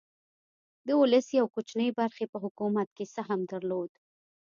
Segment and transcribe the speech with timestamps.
[0.85, 3.91] د ولس یوې کوچنۍ برخې په حکومت کې سهم درلود.